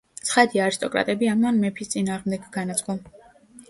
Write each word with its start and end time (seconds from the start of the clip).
ცხადია 0.29 0.63
არისტოკრატები 0.67 1.31
ამან 1.35 1.63
მეფის 1.67 1.95
წინააღმდეგ 1.95 2.53
განაწყო. 2.61 3.03